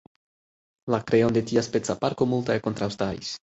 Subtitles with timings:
[0.93, 3.33] La kreon de tiaspeca parko multaj kontraŭstaris.